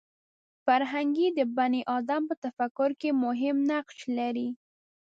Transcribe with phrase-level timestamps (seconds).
[0.63, 4.49] فرهنګ د بني ادم په تفکر کې مهم نقش لري